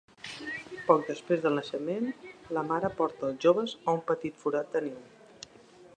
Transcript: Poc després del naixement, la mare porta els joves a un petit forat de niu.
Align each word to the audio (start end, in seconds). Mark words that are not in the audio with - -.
Poc 0.87 1.03
després 1.09 1.43
del 1.43 1.53
naixement, 1.59 2.09
la 2.59 2.65
mare 2.71 2.91
porta 3.03 3.29
els 3.31 3.45
joves 3.47 3.77
a 3.85 3.99
un 3.99 4.05
petit 4.11 4.45
forat 4.47 4.77
de 4.77 4.83
niu. 4.91 5.01